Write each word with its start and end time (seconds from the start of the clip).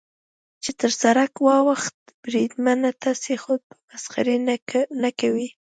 چې 0.63 0.71
تر 0.79 0.91
سړک 1.01 1.31
واوښت، 1.45 1.97
بریدمنه، 2.23 2.89
تاسې 3.03 3.33
خو 3.41 3.53
به 3.63 3.73
مسخرې 3.89 4.37
نه 5.03 5.09
کوئ. 5.19 5.47